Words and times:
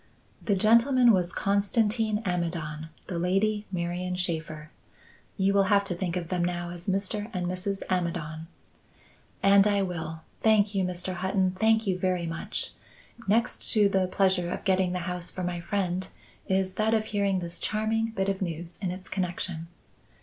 "The 0.43 0.55
gentleman 0.55 1.11
was 1.11 1.31
Constantin 1.31 2.23
Amidon; 2.25 2.89
the 3.05 3.19
lady, 3.19 3.67
Marian 3.71 4.15
Shaffer. 4.15 4.71
You 5.37 5.53
will 5.53 5.65
have 5.65 5.83
to 5.83 5.93
think 5.93 6.17
of 6.17 6.29
them 6.29 6.43
now 6.43 6.71
as 6.71 6.87
Mr. 6.89 7.29
and 7.33 7.45
Mrs. 7.45 7.83
Amidon." 7.87 8.47
"And 9.43 9.67
I 9.67 9.83
will. 9.83 10.21
Thank 10.41 10.73
you, 10.73 10.83
Mr. 10.83 11.13
Hutton, 11.13 11.51
thank 11.51 11.85
you 11.85 11.99
very 11.99 12.25
much. 12.25 12.71
Next 13.27 13.69
to 13.73 13.87
the 13.89 14.07
pleasure 14.07 14.49
of 14.49 14.63
getting 14.63 14.91
the 14.93 14.97
house 15.05 15.29
for 15.29 15.43
my 15.43 15.61
friend, 15.61 16.07
is 16.47 16.73
that 16.73 16.95
of 16.95 17.05
hearing 17.05 17.37
this 17.37 17.59
charming 17.59 18.07
bit 18.15 18.27
of 18.27 18.41
news 18.41 18.79
its 18.81 19.07
connection." 19.07 19.67